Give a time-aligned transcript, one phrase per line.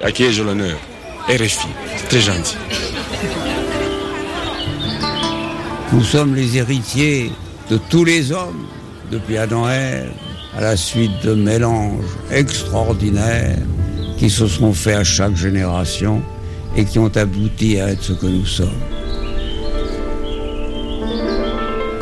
[0.00, 0.78] À qui ai-je l'honneur?
[1.28, 2.56] RFI, c'est très gentil.
[5.92, 7.30] Nous sommes les héritiers
[7.70, 8.66] de tous les hommes,
[9.10, 10.12] depuis Adam et Ève,
[10.56, 13.58] à la suite de mélanges extraordinaires
[14.18, 16.22] qui se sont faits à chaque génération
[16.76, 18.68] et qui ont abouti à être ce que nous sommes.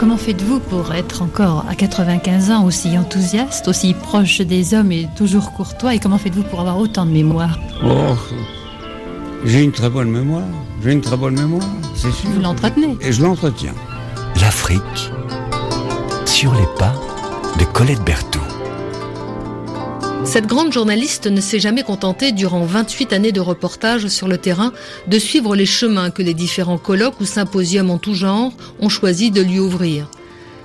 [0.01, 5.07] Comment faites-vous pour être encore à 95 ans aussi enthousiaste, aussi proche des hommes et
[5.15, 7.59] toujours courtois Et comment faites-vous pour avoir autant de mémoire?
[7.85, 8.17] Oh,
[9.45, 10.47] j'ai une très bonne mémoire.
[10.83, 12.31] J'ai une très bonne mémoire, c'est sûr.
[12.31, 12.97] Vous l'entretenez?
[13.03, 13.75] Et je l'entretiens.
[14.41, 15.11] L'Afrique
[16.25, 16.95] sur les pas
[17.59, 18.50] de Colette Berthoud.
[20.25, 24.73] Cette grande journaliste ne s'est jamais contentée, durant 28 années de reportage sur le terrain,
[25.07, 29.31] de suivre les chemins que les différents colloques ou symposiums en tout genre ont choisi
[29.31, 30.09] de lui ouvrir.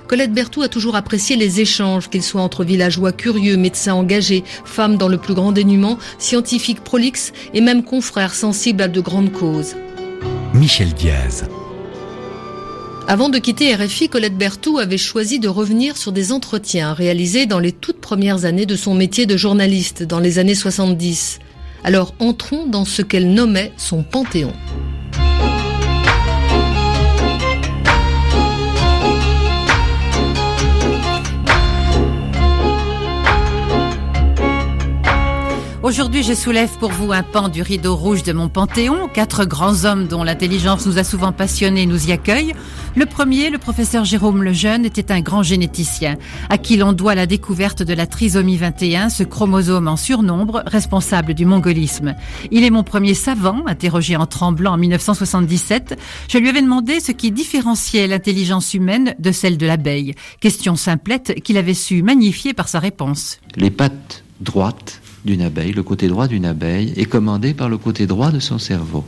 [0.06, 4.96] Colette Berthoud a toujours apprécié les échanges, qu'ils soient entre villageois curieux, médecins engagés, femmes
[4.96, 9.74] dans le plus grand dénuement, scientifiques prolixes et même confrères sensibles à de grandes causes.
[10.54, 11.44] Michel Diaz.
[13.08, 17.60] Avant de quitter RFI, Colette Berthoud avait choisi de revenir sur des entretiens réalisés dans
[17.60, 21.38] les toutes premières années de son métier de journaliste, dans les années 70.
[21.84, 24.52] Alors entrons dans ce qu'elle nommait son panthéon.
[35.86, 39.06] Aujourd'hui, je soulève pour vous un pan du rideau rouge de mon panthéon.
[39.06, 42.54] Quatre grands hommes dont l'intelligence nous a souvent passionnés nous y accueillent.
[42.96, 46.16] Le premier, le professeur Jérôme Lejeune, était un grand généticien,
[46.50, 51.34] à qui l'on doit la découverte de la trisomie 21, ce chromosome en surnombre responsable
[51.34, 52.16] du mongolisme.
[52.50, 55.96] Il est mon premier savant, interrogé en tremblant en 1977.
[56.28, 60.16] Je lui avais demandé ce qui différenciait l'intelligence humaine de celle de l'abeille.
[60.40, 63.38] Question simplette qu'il avait su magnifier par sa réponse.
[63.54, 68.06] Les pattes droites d'une abeille, le côté droit d'une abeille, est commandé par le côté
[68.06, 69.04] droit de son cerveau.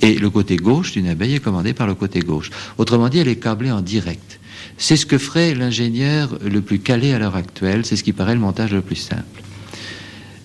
[0.00, 2.50] Et le côté gauche d'une abeille est commandé par le côté gauche.
[2.78, 4.40] Autrement dit, elle est câblée en direct.
[4.78, 8.34] C'est ce que ferait l'ingénieur le plus calé à l'heure actuelle, c'est ce qui paraît
[8.34, 9.42] le montage le plus simple.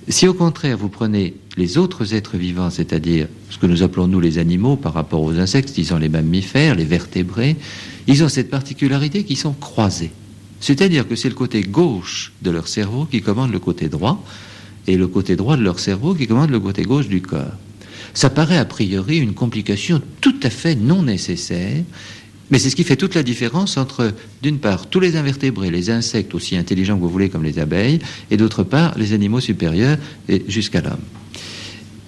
[0.10, 4.20] Si au contraire vous prenez les autres êtres vivants, c'est-à-dire ce que nous appelons nous
[4.20, 7.58] les animaux par rapport aux insectes, disons les mammifères, les vertébrés,
[8.08, 10.12] ils ont cette particularité qu'ils sont croisés.
[10.60, 14.24] C'est-à-dire que c'est le côté gauche de leur cerveau qui commande le côté droit,
[14.88, 17.54] et le côté droit de leur cerveau qui commande le côté gauche du corps.
[18.14, 21.84] Ça paraît a priori une complication tout à fait non nécessaire,
[22.50, 25.90] mais c'est ce qui fait toute la différence entre, d'une part, tous les invertébrés, les
[25.90, 28.00] insectes aussi intelligents que vous voulez comme les abeilles,
[28.32, 29.98] et d'autre part, les animaux supérieurs
[30.30, 31.04] et jusqu'à l'homme.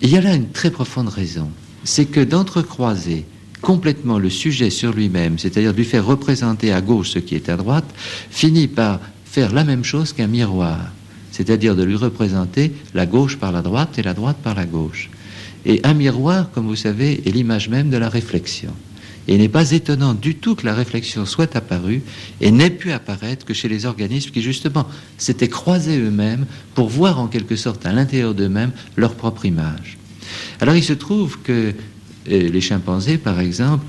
[0.01, 1.49] Il y a là une très profonde raison,
[1.83, 3.25] c'est que d'entrecroiser
[3.61, 7.49] complètement le sujet sur lui-même, c'est-à-dire de lui faire représenter à gauche ce qui est
[7.49, 7.85] à droite,
[8.31, 10.91] finit par faire la même chose qu'un miroir
[11.39, 15.09] c'est-à-dire de lui représenter la gauche par la droite et la droite par la gauche.
[15.65, 18.71] Et un miroir, comme vous savez, est l'image même de la réflexion.
[19.25, 22.01] Et il n'est pas étonnant du tout que la réflexion soit apparue
[22.41, 24.85] et n'ait pu apparaître que chez les organismes qui, justement,
[25.17, 26.45] s'étaient croisés eux-mêmes
[26.75, 29.97] pour voir en quelque sorte à l'intérieur d'eux-mêmes leur propre image.
[30.59, 31.73] Alors il se trouve que
[32.29, 33.85] euh, les chimpanzés, par exemple,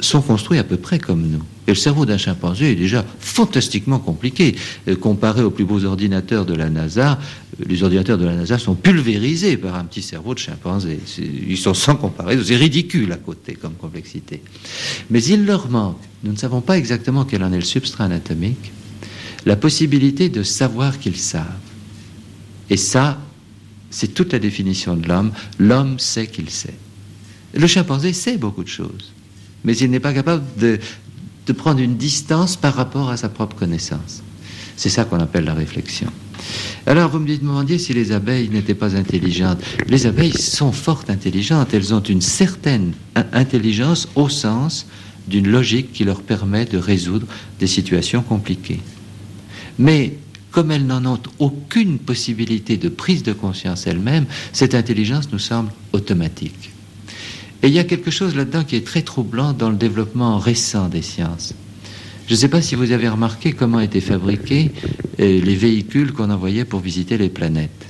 [0.00, 1.42] sont construits à peu près comme nous.
[1.66, 4.56] Et le cerveau d'un chimpanzé est déjà fantastiquement compliqué.
[4.88, 7.18] Euh, comparé aux plus beaux ordinateurs de la NASA,
[7.60, 10.98] euh, les ordinateurs de la NASA sont pulvérisés par un petit cerveau de chimpanzé.
[11.18, 12.42] Ils sont sans comparaison.
[12.44, 14.42] C'est ridicule à côté comme complexité.
[15.10, 18.72] Mais il leur manque, nous ne savons pas exactement quel en est le substrat anatomique,
[19.46, 21.46] la possibilité de savoir qu'ils savent.
[22.68, 23.18] Et ça,
[23.90, 25.32] c'est toute la définition de l'homme.
[25.58, 26.74] L'homme sait qu'il sait.
[27.54, 29.12] Le chimpanzé sait beaucoup de choses
[29.64, 30.78] mais il n'est pas capable de,
[31.56, 34.22] prendre une distance par rapport à sa propre connaissance.
[34.76, 36.06] C'est ça qu'on appelle la réflexion.
[36.86, 39.60] Alors vous me demandiez si les abeilles n'étaient pas intelligentes.
[39.88, 42.92] Les abeilles sont fort intelligentes, elles ont une certaine
[43.32, 44.86] intelligence au sens
[45.26, 47.26] d'une logique qui leur permet de résoudre
[47.58, 48.80] des situations compliquées.
[49.76, 50.14] Mais
[50.50, 55.70] comme elles n'en ont aucune possibilité de prise de conscience elles-mêmes, cette intelligence nous semble
[55.92, 56.70] automatique.
[57.62, 60.88] Et il y a quelque chose là-dedans qui est très troublant dans le développement récent
[60.88, 61.54] des sciences.
[62.26, 64.70] Je ne sais pas si vous avez remarqué comment étaient fabriqués
[65.18, 67.86] euh, les véhicules qu'on envoyait pour visiter les planètes.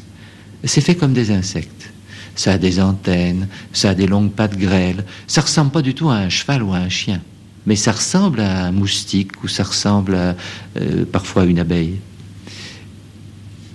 [0.64, 1.92] C'est fait comme des insectes.
[2.34, 5.04] Ça a des antennes, ça a des longues pattes grêles.
[5.26, 7.20] Ça ressemble pas du tout à un cheval ou à un chien.
[7.66, 11.96] Mais ça ressemble à un moustique ou ça ressemble euh, parfois à une abeille.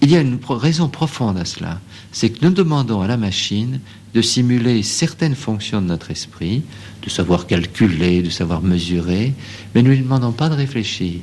[0.02, 1.80] Il y a une raison profonde à cela.
[2.12, 3.80] C'est que nous demandons à la machine
[4.16, 6.64] de simuler certaines fonctions de notre esprit,
[7.04, 9.34] de savoir calculer, de savoir mesurer,
[9.76, 11.20] mais ne lui demandons pas de réfléchir.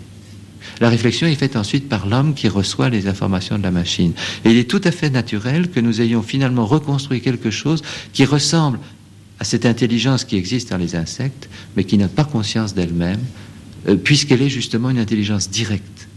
[0.79, 4.13] La réflexion est faite ensuite par l'homme qui reçoit les informations de la machine.
[4.45, 8.27] Et il est tout à fait naturel que nous ayons finalement reconstruit quelque chose qui
[8.27, 8.79] ressemble
[9.41, 13.21] à cette intelligence qui existe dans les insectes, mais qui n'a pas conscience d'elle-même,
[13.89, 16.09] euh, puisqu'elle est justement une intelligence directe.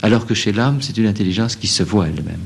[0.00, 2.40] Alors que chez l'homme, c'est une intelligence qui se voit elle-même.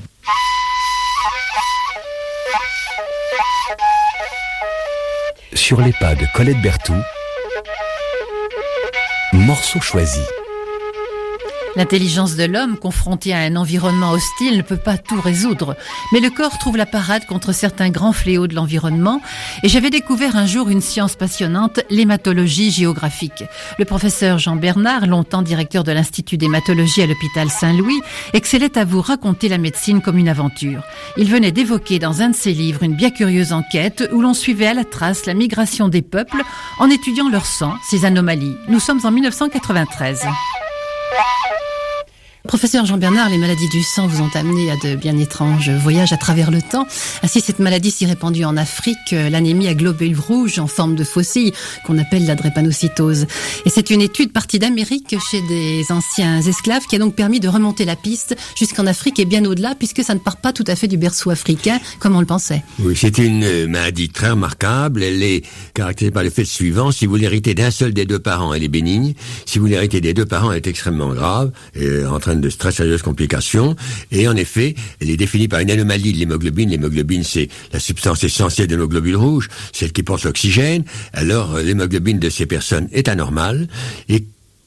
[5.55, 7.03] Sur les pas de Colette Berthoud,
[9.33, 10.21] morceau choisi.
[11.77, 15.77] L'intelligence de l'homme, confronté à un environnement hostile, ne peut pas tout résoudre.
[16.13, 19.21] Mais le corps trouve la parade contre certains grands fléaux de l'environnement.
[19.65, 23.45] Et j'avais découvert un jour une science passionnante, l'hématologie géographique.
[23.79, 28.01] Le professeur Jean Bernard, longtemps directeur de l'Institut d'hématologie à l'hôpital Saint-Louis,
[28.35, 30.83] excellait à vous raconter la médecine comme une aventure.
[31.17, 34.69] Il venait d'évoquer dans un de ses livres une bien curieuse enquête où l'on suivait
[34.69, 36.43] à la trace la migration des peuples
[36.79, 38.57] en étudiant leur sang, ses anomalies.
[38.69, 40.25] Nous sommes en 1993.
[42.47, 46.19] Professeur Jean-Bernard, les maladies du sang vous ont amené à de bien étranges voyages à
[46.19, 46.87] travers le temps.
[47.23, 51.05] Ainsi, cette maladie si répandue en Afrique, euh, l'anémie à globules rouges en forme de
[51.05, 51.55] faucille,
[51.87, 53.27] qu'on appelle la drépanocytose.
[53.65, 57.49] Et c'est une étude partie d'Amérique chez des anciens esclaves qui a donc permis de
[57.49, 60.77] remonter la piste jusqu'en Afrique et bien au-delà, puisque ça ne part pas tout à
[60.77, 62.63] fait du berceau africain, comme on le pensait.
[62.79, 65.03] Oui, c'est une maladie très remarquable.
[65.03, 66.93] Elle est caractérisée par le fait suivant.
[66.93, 69.15] Si vous l'héritez d'un seul des deux parents, elle est bénigne.
[69.47, 73.77] Si vous l'héritez des deux parents, elle est extrêmement grave, en de très sérieuses complications.
[74.11, 76.71] Et en effet, elle est définie par une anomalie de l'hémoglobine.
[76.71, 80.85] L'hémoglobine, c'est la substance essentielle de nos globules rouges, celle qui porte l'oxygène.
[81.13, 83.69] Alors, l'hémoglobine de ces personnes est anormale.
[84.09, 84.25] Et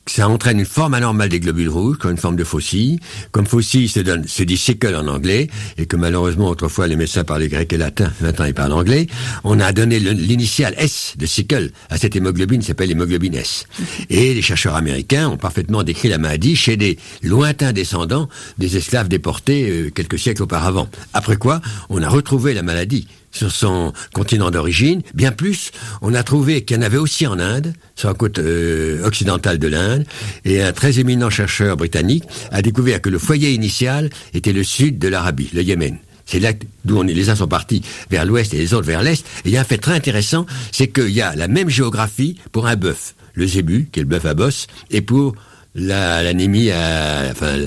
[0.08, 3.00] ça entraîne une forme anormale des globules rouges, comme une forme de faucille.
[3.32, 7.24] Comme faucille se, donne, se dit sickle en anglais, et que malheureusement autrefois les médecins
[7.24, 9.08] parlaient grec et latin, maintenant ils parlent anglais,
[9.44, 13.66] on a donné l'initiale S de sickle à cette hémoglobine s'appelle l'hémoglobine S.
[14.10, 19.08] Et les chercheurs américains ont parfaitement décrit la maladie chez des lointains descendants des esclaves
[19.08, 20.88] déportés euh, quelques siècles auparavant.
[21.14, 25.02] Après quoi, on a retrouvé la maladie sur son continent d'origine.
[25.14, 25.72] Bien plus,
[26.02, 29.60] on a trouvé qu'il y en avait aussi en Inde, sur la côte euh, occidentale
[29.60, 30.06] de l'Inde,
[30.46, 35.00] et un très éminent chercheur britannique a découvert que le foyer initial était le sud
[35.00, 35.98] de l'Arabie, le Yémen.
[36.26, 36.52] C'est là
[36.84, 37.82] d'où on est, les uns sont partis
[38.12, 39.26] vers l'ouest et les autres vers l'est.
[39.46, 42.38] Et il y a un fait très intéressant, c'est qu'il y a la même géographie
[42.52, 45.36] pour un bœuf, le zébu, qui est le bœuf à bosse, et pour
[45.76, 47.58] l'anémie à, enfin,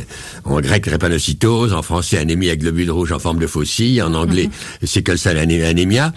[0.45, 4.47] en grec drépanocytose, en français anémie à globules rouges en forme de faucille, en anglais
[4.47, 6.13] mm c'est que ça l'anémia.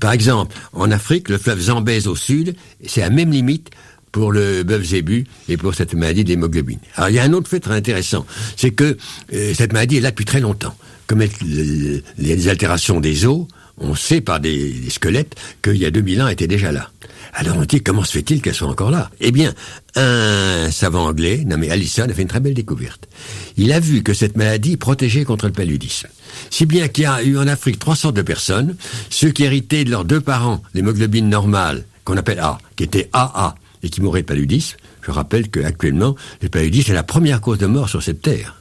[0.00, 2.54] Par exemple, en Afrique, le fleuve Zambèze au sud,
[2.86, 3.70] c'est la même limite
[4.12, 6.78] pour le bœuf zébu et pour cette maladie de l'hémoglobine.
[6.94, 8.24] Alors il y a un autre fait très intéressant,
[8.56, 8.96] c'est que
[9.34, 10.74] euh, cette maladie est là depuis très longtemps.
[11.06, 13.46] Comme y a des altérations des os,
[13.78, 16.90] on sait par des, des squelettes qu'il y a 2000 ans, elle était déjà là.
[17.34, 19.10] Alors on dit comment se fait-il qu'elles soient encore là?
[19.20, 19.52] Eh bien,
[19.94, 23.08] un savant anglais nommé Allison a fait une très belle découverte.
[23.56, 26.08] Il a vu que cette maladie protégeait contre le paludisme.
[26.50, 28.76] Si bien qu'il y a eu en Afrique trois sortes de personnes,
[29.10, 33.54] ceux qui héritaient de leurs deux parents l'hémoglobine normale, qu'on appelle A, qui était AA,
[33.82, 34.76] et qui mouraient de paludisme.
[35.02, 38.60] Je rappelle qu'actuellement, le paludisme est la première cause de mort sur cette terre.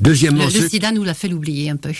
[0.00, 1.90] Deuxièmement, le, le sida nous l'a fait l'oublier un peu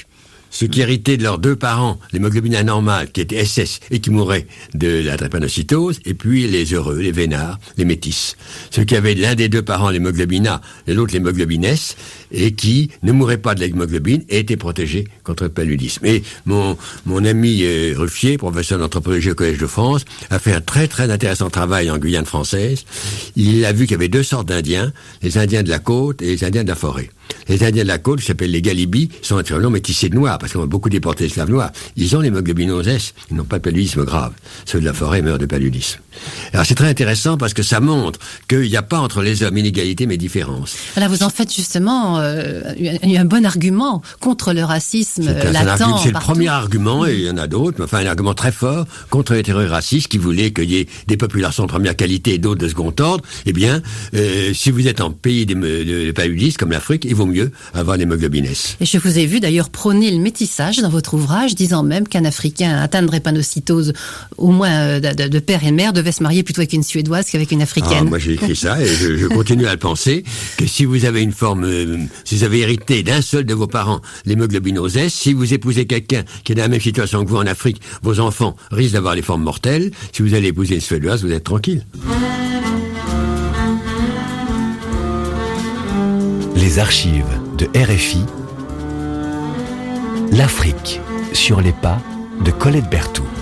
[0.50, 4.46] ceux qui héritaient de leurs deux parents l'hémoglobine anormale, qui était SS, et qui mouraient
[4.74, 8.36] de la drépanocytose, et puis les heureux, les vénards, les métis.
[8.70, 11.96] Ceux qui avaient l'un des deux parents l'hémoglobine A, et l'autre l'hémoglobine S,
[12.36, 16.04] et qui ne mouraient pas de l'hémoglobine et étaient protégés contre le paludisme.
[16.06, 20.60] Et mon, mon ami euh, Ruffier, professeur d'anthropologie au Collège de France, a fait un
[20.60, 22.84] très très intéressant travail en Guyane française.
[23.34, 26.26] Il a vu qu'il y avait deux sortes d'Indiens, les Indiens de la côte et
[26.26, 27.10] les Indiens de la forêt.
[27.48, 30.52] Les Indiens de la côte, qui s'appellent les Galibis, sont naturellement métissés de noirs, parce
[30.52, 31.72] qu'on a beaucoup déporté esclaves noirs.
[31.96, 34.32] Ils ont l'hémoglobinose S, ils n'ont pas de paludisme grave.
[34.64, 36.00] Ceux de la forêt meurent de paludisme.
[36.52, 38.18] Alors c'est très intéressant parce que ça montre
[38.48, 40.76] qu'il n'y a pas entre les hommes inégalité mais différence.
[40.96, 42.62] Là, vous en faites justement euh,
[43.02, 45.82] un bon argument contre le racisme latent.
[46.02, 48.52] C'est le premier argument, et il y en a d'autres, mais enfin un argument très
[48.52, 52.34] fort contre les terreurs racistes qui voulaient qu'il y ait des populations de première qualité
[52.34, 53.24] et d'autres de second ordre.
[53.46, 53.82] Eh bien,
[54.14, 57.50] euh, si vous êtes en pays de, de, de paludisme comme l'Afrique, il vaut mieux
[57.74, 58.76] avoir l'hémoglobine S.
[58.80, 62.24] Et je vous ai vu d'ailleurs prôner le métissage dans votre ouvrage, disant même qu'un
[62.24, 63.92] Africain atteint de drépanocytose,
[64.36, 66.82] au moins euh, de, de, père et de mère, devait se marier plutôt avec une
[66.82, 67.98] Suédoise qu'avec une Africaine.
[68.00, 70.24] Ah, moi j'ai écrit ça et je, je, continue à le penser,
[70.56, 73.66] que si vous avez une forme, euh, si vous avez hérité d'un seul de vos
[73.66, 77.36] parents l'hémoglobinose S, si vous épousez quelqu'un qui est dans la même situation que vous
[77.36, 79.90] en Afrique, vos enfants risquent d'avoir les formes mortelles.
[80.12, 81.84] Si vous allez épouser une Suédoise, vous êtes tranquille.
[86.54, 87.24] Les archives
[87.58, 88.20] de RFI,
[90.32, 91.00] l'Afrique
[91.32, 92.00] sur les pas
[92.44, 93.35] de Colette Berthoud.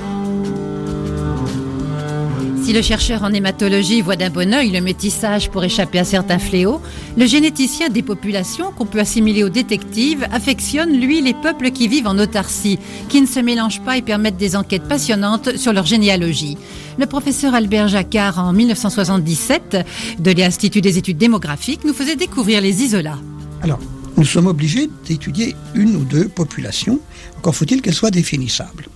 [2.65, 6.39] Si le chercheur en hématologie voit d'un bon oeil le métissage pour échapper à certains
[6.39, 6.81] fléaux,
[7.15, 12.07] le généticien des populations, qu'on peut assimiler aux détectives, affectionne, lui, les peuples qui vivent
[12.07, 12.79] en autarcie,
[13.11, 16.57] qui ne se mélangent pas et permettent des enquêtes passionnantes sur leur généalogie.
[16.99, 19.85] Le professeur Albert Jacquard, en 1977,
[20.21, 23.19] de l'Institut des études démographiques, nous faisait découvrir les isolats.
[23.61, 23.81] Alors,
[24.17, 26.99] nous sommes obligés d'étudier une ou deux populations,
[27.37, 28.87] encore faut-il qu'elles soient définissables.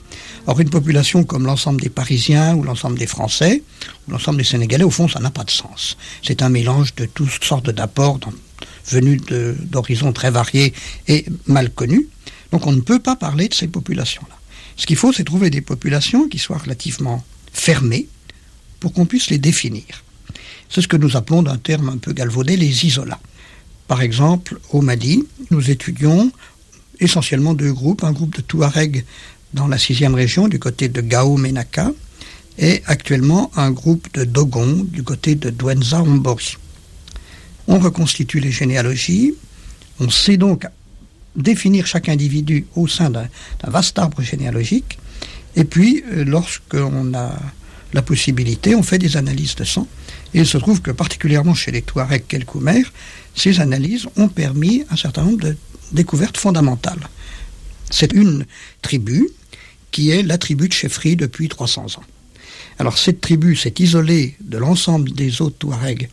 [0.46, 3.62] Or, une population comme l'ensemble des Parisiens ou l'ensemble des Français
[4.06, 5.96] ou l'ensemble des Sénégalais, au fond, ça n'a pas de sens.
[6.22, 8.18] C'est un mélange de toutes sortes d'apports
[8.86, 10.72] venus d'horizons très variés
[11.06, 12.08] et mal connus.
[12.52, 14.34] Donc, on ne peut pas parler de ces populations-là.
[14.76, 18.08] Ce qu'il faut, c'est trouver des populations qui soient relativement fermées
[18.80, 19.84] pour qu'on puisse les définir.
[20.68, 23.20] C'est ce que nous appelons d'un terme un peu galvaudé les isolats.
[23.86, 26.30] Par exemple, au Mali, nous étudions
[27.00, 29.04] essentiellement deux groupes, un groupe de Touaregs
[29.54, 31.92] dans la sixième région, du côté de Gao-Menaka,
[32.58, 36.56] et actuellement un groupe de Dogon, du côté de Douenza-Ombori.
[37.66, 39.34] On reconstitue les généalogies,
[40.00, 40.66] on sait donc
[41.36, 43.28] définir chaque individu au sein d'un
[43.66, 44.98] vaste arbre généalogique,
[45.54, 47.36] et puis euh, lorsqu'on a
[47.94, 49.86] la possibilité, on fait des analyses de sang,
[50.34, 52.84] et il se trouve que particulièrement chez les Touaregs Kelkoumer,
[53.34, 55.56] ces analyses ont permis un certain nombre de
[55.92, 57.08] découvertes fondamentales.
[57.90, 58.44] C'est une
[58.82, 59.28] tribu
[59.90, 62.04] qui est la tribu de chefferie depuis 300 ans.
[62.78, 66.08] Alors cette tribu s'est isolée de l'ensemble des autres Touaregs,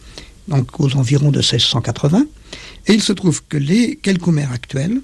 [0.47, 2.25] donc aux environs de 1680,
[2.87, 5.01] et il se trouve que les Kelkoumer actuels,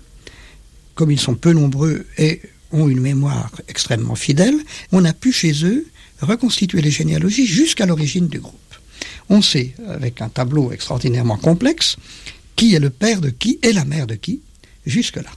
[0.95, 4.55] comme ils sont peu nombreux et ont une mémoire extrêmement fidèle,
[4.91, 5.85] on a pu chez eux
[6.21, 8.57] reconstituer les généalogies jusqu'à l'origine du groupe.
[9.29, 11.97] On sait, avec un tableau extraordinairement complexe,
[12.55, 14.41] qui est le père de qui et la mère de qui,
[14.85, 15.31] jusque-là.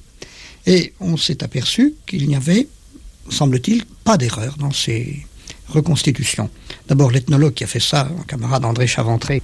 [0.66, 2.68] Et on s'est aperçu qu'il n'y avait
[3.30, 5.26] semble-t-il, pas d'erreur dans ces
[5.68, 6.50] reconstitutions.
[6.88, 9.42] D'abord, l'ethnologue qui a fait ça, un camarade André Chaventré,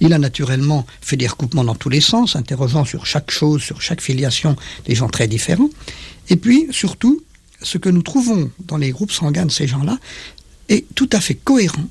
[0.00, 3.80] il a naturellement fait des recoupements dans tous les sens, interrogeant sur chaque chose, sur
[3.80, 5.70] chaque filiation des gens très différents.
[6.28, 7.22] Et puis, surtout,
[7.62, 9.98] ce que nous trouvons dans les groupes sanguins de ces gens-là
[10.68, 11.88] est tout à fait cohérent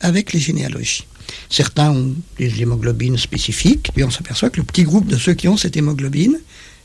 [0.00, 1.06] avec les généalogies.
[1.48, 5.48] Certains ont des hémoglobines spécifiques, puis on s'aperçoit que le petit groupe de ceux qui
[5.48, 6.38] ont cette hémoglobine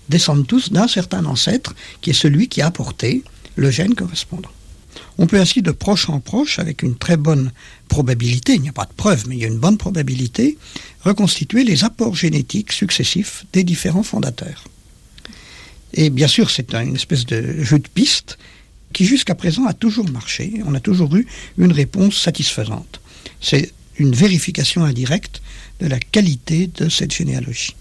[0.10, 3.24] descendent tous d'un certain ancêtre qui est celui qui a apporté
[3.56, 4.52] le gène correspondant.
[5.18, 7.52] On peut ainsi de proche en proche, avec une très bonne
[7.88, 10.58] probabilité, il n'y a pas de preuve, mais il y a une bonne probabilité,
[11.02, 14.66] reconstituer les apports génétiques successifs des différents fondateurs.
[15.94, 18.38] Et bien sûr, c'est une espèce de jeu de piste
[18.92, 20.62] qui jusqu'à présent a toujours marché.
[20.66, 21.26] On a toujours eu
[21.58, 23.00] une réponse satisfaisante.
[23.42, 25.42] C'est une vérification indirecte
[25.80, 27.76] de la qualité de cette généalogie.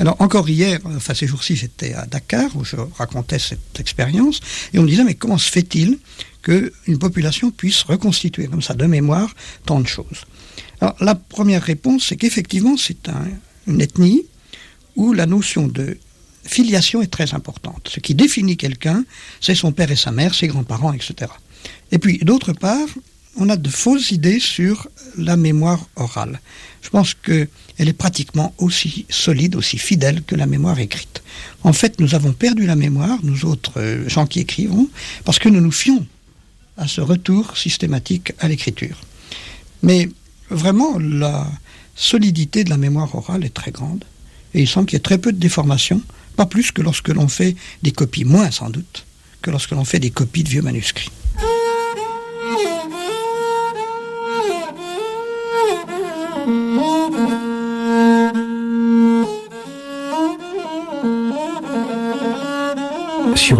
[0.00, 4.40] Alors encore hier, enfin ces jours-ci, j'étais à Dakar où je racontais cette expérience
[4.72, 5.98] et on me disait mais comment se fait-il
[6.40, 9.28] qu'une population puisse reconstituer comme ça de mémoire
[9.66, 10.24] tant de choses?
[10.80, 13.10] Alors la première réponse, c'est qu'effectivement c'est
[13.66, 14.22] une ethnie
[14.96, 15.98] où la notion de
[16.44, 17.90] filiation est très importante.
[17.92, 19.04] Ce qui définit quelqu'un,
[19.42, 21.30] c'est son père et sa mère, ses grands-parents, etc.
[21.92, 22.88] Et puis d'autre part,
[23.36, 26.40] on a de fausses idées sur la mémoire orale.
[26.82, 31.22] Je pense que elle est pratiquement aussi solide, aussi fidèle que la mémoire écrite.
[31.62, 34.88] En fait, nous avons perdu la mémoire, nous autres euh, gens qui écrivons,
[35.24, 36.06] parce que nous nous fions
[36.76, 38.98] à ce retour systématique à l'écriture.
[39.82, 40.10] Mais
[40.50, 41.50] vraiment, la
[41.96, 44.04] solidité de la mémoire orale est très grande,
[44.52, 46.02] et il semble qu'il y ait très peu de déformations,
[46.36, 49.06] pas plus que lorsque l'on fait des copies, moins sans doute,
[49.42, 51.10] que lorsque l'on fait des copies de vieux manuscrits.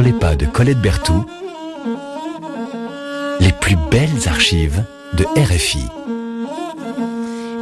[0.01, 1.25] Les pas de Colette Berthoud,
[3.41, 4.83] les plus belles archives
[5.15, 6.00] de RFI.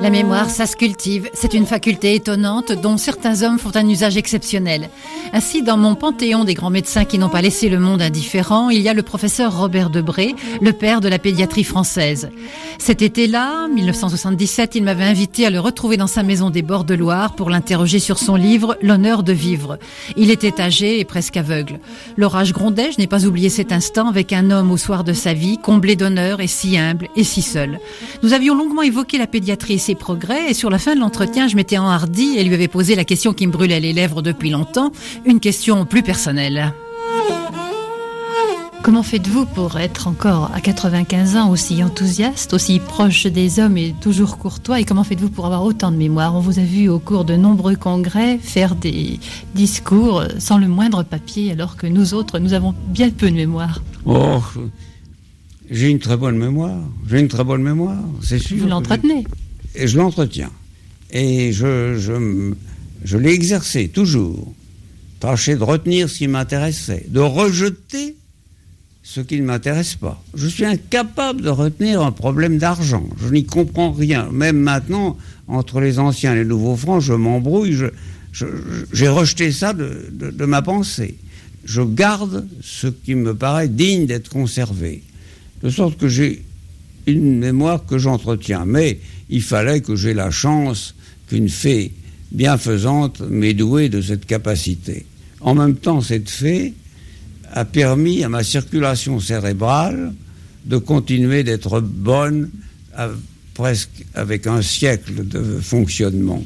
[0.00, 1.28] La mémoire, ça se cultive.
[1.34, 4.90] C'est une faculté étonnante dont certains hommes font un usage exceptionnel.
[5.32, 8.80] Ainsi, dans mon panthéon des grands médecins qui n'ont pas laissé le monde indifférent, il
[8.80, 12.30] y a le professeur Robert Debré, le père de la pédiatrie française.
[12.78, 16.94] Cet été-là, 1977, il m'avait invité à le retrouver dans sa maison des bords de
[16.94, 19.78] Loire pour l'interroger sur son livre L'honneur de vivre.
[20.16, 21.80] Il était âgé et presque aveugle.
[22.16, 25.34] L'orage grondait, je n'ai pas oublié cet instant, avec un homme au soir de sa
[25.34, 27.80] vie, comblé d'honneur et si humble et si seul.
[28.22, 31.78] Nous avions longuement évoqué la pédiatrie progrès et sur la fin de l'entretien, je m'étais
[31.78, 34.92] enhardi et lui avais posé la question qui me brûlait les lèvres depuis longtemps,
[35.24, 36.72] une question plus personnelle.
[38.80, 43.94] Comment faites-vous pour être encore à 95 ans aussi enthousiaste, aussi proche des hommes et
[44.00, 44.80] toujours courtois?
[44.80, 46.34] Et comment faites-vous pour avoir autant de mémoire?
[46.34, 49.18] On vous a vu au cours de nombreux congrès faire des
[49.54, 53.82] discours sans le moindre papier, alors que nous autres, nous avons bien peu de mémoire.
[54.06, 54.40] Oh,
[55.70, 56.78] J'ai une très bonne mémoire.
[57.06, 58.56] J'ai une très bonne mémoire, c'est sûr.
[58.58, 59.26] Vous l'entretenez?
[59.74, 60.50] Et je l'entretiens.
[61.10, 62.52] Et je, je,
[63.04, 64.52] je l'ai exercé toujours.
[65.20, 68.14] Tâcher de retenir ce qui m'intéressait, de rejeter
[69.02, 70.22] ce qui ne m'intéresse pas.
[70.34, 73.08] Je suis incapable de retenir un problème d'argent.
[73.20, 74.28] Je n'y comprends rien.
[74.30, 75.16] Même maintenant,
[75.48, 77.74] entre les anciens et les nouveaux francs, je m'embrouille.
[78.92, 81.16] J'ai rejeté ça de, de ma pensée.
[81.64, 85.02] Je garde ce qui me paraît digne d'être conservé.
[85.62, 86.44] De sorte que j'ai
[87.06, 88.64] une mémoire que j'entretiens.
[88.66, 90.94] Mais il fallait que j'ai la chance
[91.28, 91.92] qu'une fée
[92.32, 95.06] bienfaisante m'ait doué de cette capacité.
[95.40, 96.74] En même temps, cette fée
[97.52, 100.12] a permis à ma circulation cérébrale
[100.66, 102.50] de continuer d'être bonne
[103.54, 106.42] presque avec un siècle de fonctionnement.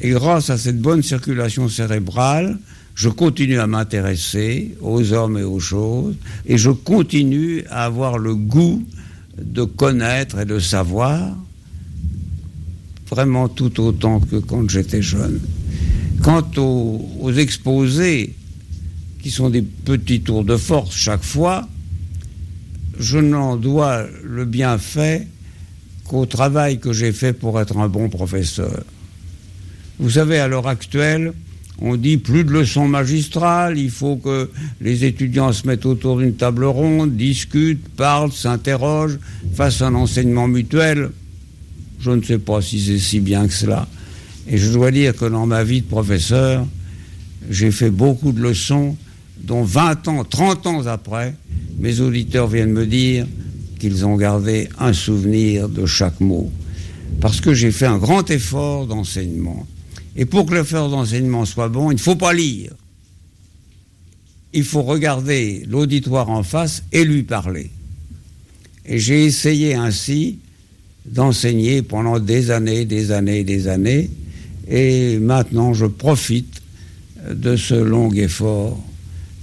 [0.00, 2.58] Et grâce à cette bonne circulation cérébrale,
[2.94, 6.14] je continue à m'intéresser aux hommes et aux choses,
[6.46, 8.84] et je continue à avoir le goût
[9.36, 11.36] de connaître et de savoir,
[13.14, 15.40] vraiment tout autant que quand j'étais jeune.
[16.20, 18.34] Quant aux, exposés,
[19.22, 21.68] qui sont des petits tours de force chaque fois,
[22.98, 25.28] je n'en dois le bienfait
[26.04, 28.82] qu'au travail que j'ai fait pour être un bon professeur.
[30.00, 31.32] Vous savez, à l'heure actuelle,
[31.80, 36.34] on dit plus de leçons magistrales, il faut que les étudiants se mettent autour d'une
[36.34, 39.18] table ronde, discutent, parlent, s'interrogent,
[39.54, 41.10] fassent un enseignement mutuel.
[42.04, 43.88] Je ne sais pas si c'est si bien que cela.
[44.46, 46.66] Et je dois dire que dans ma vie de professeur,
[47.48, 48.94] j'ai fait beaucoup de leçons
[49.40, 51.34] dont 20 ans, 30 ans après,
[51.78, 53.26] mes auditeurs viennent me dire
[53.78, 56.52] qu'ils ont gardé un souvenir de chaque mot.
[57.22, 59.66] Parce que j'ai fait un grand effort d'enseignement.
[60.14, 62.72] Et pour que l'effort d'enseignement soit bon, il ne faut pas lire.
[64.52, 67.70] Il faut regarder l'auditoire en face et lui parler.
[68.84, 70.40] Et j'ai essayé ainsi
[71.04, 74.10] d'enseigner pendant des années, des années, des années.
[74.68, 76.62] Et maintenant, je profite
[77.30, 78.82] de ce long effort.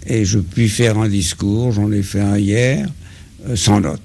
[0.07, 2.89] Et je puis faire un discours, j'en ai fait un hier,
[3.47, 4.01] euh, sans note.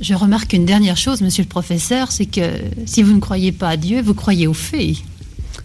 [0.00, 2.52] Je remarque une dernière chose, monsieur le professeur, c'est que
[2.86, 4.96] si vous ne croyez pas à Dieu, vous croyez aux fées.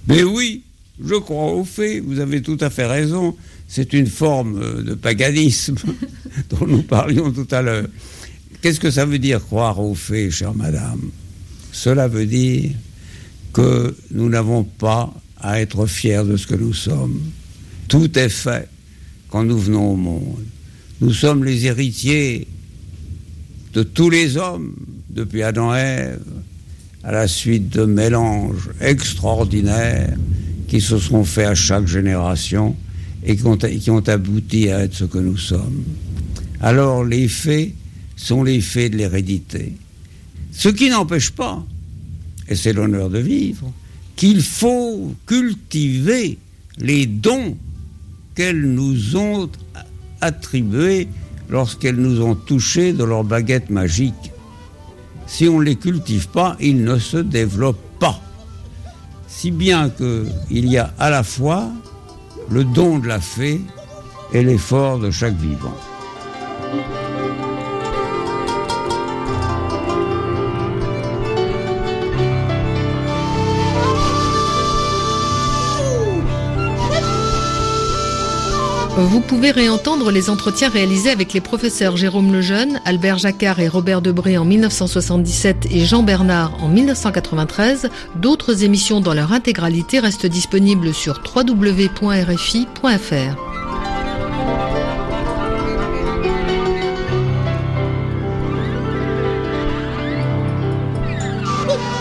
[0.08, 0.64] Mais oui,
[1.04, 3.36] je crois aux fées, vous avez tout à fait raison.
[3.68, 5.76] C'est une forme de paganisme
[6.50, 7.88] dont nous parlions tout à l'heure.
[8.66, 11.12] Qu'est-ce que ça veut dire croire aux fées, chère madame?
[11.72, 12.72] Cela veut dire
[13.54, 17.22] que nous n'avons pas à être fiers de ce que nous sommes.
[17.88, 18.68] Tout est fait
[19.30, 20.44] quand nous venons au monde.
[21.00, 22.48] Nous sommes les héritiers
[23.74, 24.74] de tous les hommes,
[25.12, 26.24] depuis Adam et Ève,
[27.04, 30.18] à la suite de mélanges extraordinaires
[30.68, 32.76] qui se sont faits à chaque génération
[33.24, 35.84] et qui ont, qui ont abouti à être ce que nous sommes.
[36.62, 37.72] Alors les faits
[38.16, 39.74] sont les faits de l'hérédité.
[40.52, 41.64] Ce qui n'empêche pas,
[42.48, 43.72] et c'est l'honneur de vivre,
[44.16, 46.38] qu'il faut cultiver
[46.78, 47.58] les dons
[48.36, 49.50] qu'elles nous ont
[50.22, 51.08] attribués
[51.50, 54.32] lorsqu'elles nous ont touchés de leur baguette magique.
[55.28, 58.22] Si on ne les cultive pas, ils ne se développent pas.
[59.28, 61.72] Si bien qu'il y a à la fois
[62.50, 63.62] le don de la fée
[64.34, 65.76] et l'effort de chaque vivant.
[79.08, 84.02] Vous pouvez réentendre les entretiens réalisés avec les professeurs Jérôme Lejeune, Albert Jacquard et Robert
[84.02, 87.92] Debré en 1977 et Jean Bernard en 1993.
[88.16, 91.86] D'autres émissions dans leur intégralité restent disponibles sur www.rfi.fr.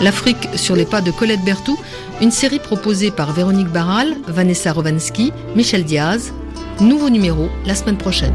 [0.01, 1.77] L'Afrique sur les pas de Colette Berthoud,
[2.19, 6.33] une série proposée par Véronique Barral, Vanessa Rovansky, Michel Diaz,
[6.81, 8.33] Nouveau numéro la semaine prochaine.